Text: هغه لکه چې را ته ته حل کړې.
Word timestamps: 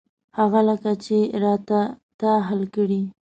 هغه 0.37 0.59
لکه 0.69 0.91
چې 1.05 1.17
را 1.43 1.53
ته 1.67 1.79
ته 2.19 2.29
حل 2.47 2.61
کړې. 2.75 3.01